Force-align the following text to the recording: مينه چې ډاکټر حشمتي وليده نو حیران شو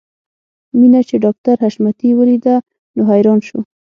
مينه 0.79 1.01
چې 1.09 1.15
ډاکټر 1.25 1.55
حشمتي 1.63 2.09
وليده 2.17 2.55
نو 2.95 3.01
حیران 3.09 3.39
شو 3.47 3.59